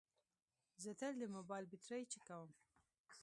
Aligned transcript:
زه 0.83 0.91
تل 0.99 1.13
د 1.19 1.23
موبایل 1.35 1.65
بیټرۍ 1.71 2.03
چیکوم. 2.11 2.49